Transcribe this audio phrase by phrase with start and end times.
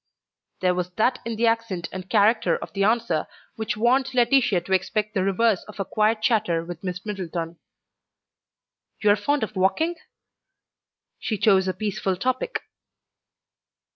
[0.61, 4.73] There was that in the accent and character of the answer which warned Laetitia to
[4.73, 7.59] expect the reverse of a quiet chatter with Miss Middleton.
[9.03, 9.97] "You are fond of walking?"
[11.19, 12.63] She chose a peaceful topic.